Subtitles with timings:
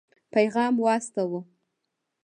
[0.33, 1.41] پيغام واستاوه.